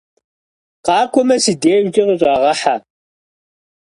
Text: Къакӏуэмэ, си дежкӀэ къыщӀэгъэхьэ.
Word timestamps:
Къакӏуэмэ, 0.85 1.35
си 1.43 1.53
дежкӀэ 1.61 2.03
къыщӀэгъэхьэ. 2.07 2.75